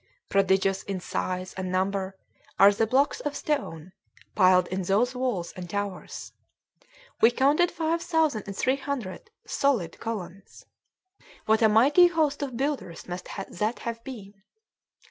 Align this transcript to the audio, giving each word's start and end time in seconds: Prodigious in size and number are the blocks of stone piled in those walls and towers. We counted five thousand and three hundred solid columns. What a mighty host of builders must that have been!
Prodigious 0.29 0.81
in 0.81 0.99
size 0.99 1.53
and 1.53 1.71
number 1.71 2.17
are 2.57 2.71
the 2.73 2.87
blocks 2.87 3.19
of 3.19 3.35
stone 3.35 3.91
piled 4.33 4.65
in 4.69 4.81
those 4.81 5.13
walls 5.13 5.51
and 5.53 5.69
towers. 5.69 6.33
We 7.21 7.29
counted 7.29 7.69
five 7.69 8.01
thousand 8.01 8.45
and 8.47 8.57
three 8.57 8.77
hundred 8.77 9.29
solid 9.45 9.99
columns. 9.99 10.65
What 11.45 11.61
a 11.61 11.69
mighty 11.69 12.07
host 12.07 12.41
of 12.41 12.57
builders 12.57 13.07
must 13.07 13.27
that 13.59 13.79
have 13.85 14.03
been! 14.03 14.41